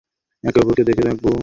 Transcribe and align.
একে 0.43 0.59
অপরকে 0.61 0.83
দেখে 0.89 1.03
রাখব। 1.03 1.25